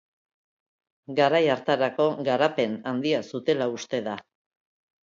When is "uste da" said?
3.79-4.19